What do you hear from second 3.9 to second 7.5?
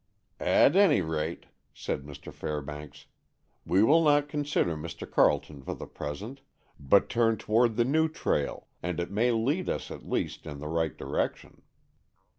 not consider Mr. Carleton for the present, but turn